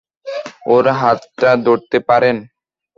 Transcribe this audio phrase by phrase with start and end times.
[0.67, 2.35] ওর হাতটা ধরতে পারেন?